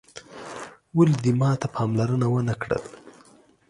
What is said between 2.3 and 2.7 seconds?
وه نه